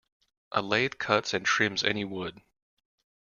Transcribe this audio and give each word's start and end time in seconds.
A 0.51 0.63
lathe 0.63 0.97
cuts 0.97 1.31
and 1.31 1.45
trims 1.45 1.83
any 1.83 2.03
wood. 2.05 2.41